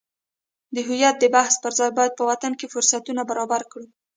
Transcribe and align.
د 0.75 0.77
هویت 0.87 1.15
د 1.19 1.25
بحث 1.35 1.53
پرځای 1.63 1.89
باید 1.97 2.13
په 2.17 2.23
وطن 2.29 2.51
کې 2.59 2.71
فرصتونه 2.73 3.21
برابر 3.29 3.61
کړو. 3.71 3.85